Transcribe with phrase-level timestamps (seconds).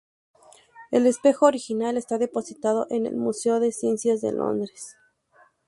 [0.89, 4.97] El espejo original está depositado en el Museo de Ciencias de Londres.